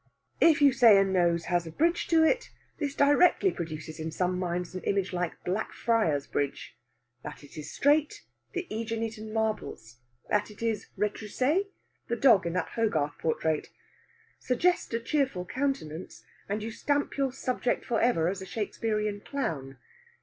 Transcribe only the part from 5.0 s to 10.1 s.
like Blackfriars Bridge; that it is straight, the Æginetan marbles;